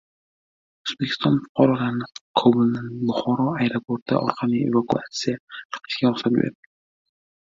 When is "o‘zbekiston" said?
0.91-1.35